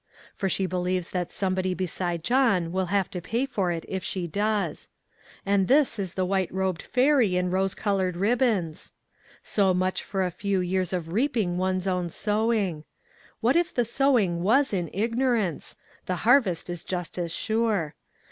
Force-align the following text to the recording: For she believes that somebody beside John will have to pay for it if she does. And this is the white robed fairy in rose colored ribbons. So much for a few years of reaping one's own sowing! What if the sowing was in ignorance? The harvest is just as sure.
For 0.33 0.49
she 0.49 0.65
believes 0.65 1.11
that 1.11 1.31
somebody 1.31 1.75
beside 1.75 2.23
John 2.23 2.71
will 2.71 2.87
have 2.87 3.07
to 3.11 3.21
pay 3.21 3.45
for 3.45 3.71
it 3.71 3.85
if 3.87 4.03
she 4.03 4.25
does. 4.25 4.89
And 5.45 5.67
this 5.67 5.99
is 5.99 6.15
the 6.15 6.25
white 6.25 6.51
robed 6.51 6.81
fairy 6.81 7.37
in 7.37 7.51
rose 7.51 7.75
colored 7.75 8.17
ribbons. 8.17 8.93
So 9.43 9.75
much 9.75 10.01
for 10.01 10.25
a 10.25 10.31
few 10.31 10.59
years 10.59 10.91
of 10.91 11.09
reaping 11.13 11.59
one's 11.59 11.85
own 11.85 12.09
sowing! 12.09 12.83
What 13.41 13.55
if 13.55 13.75
the 13.75 13.85
sowing 13.85 14.41
was 14.41 14.73
in 14.73 14.89
ignorance? 14.91 15.75
The 16.07 16.15
harvest 16.25 16.67
is 16.67 16.83
just 16.83 17.19
as 17.19 17.31
sure. 17.31 17.93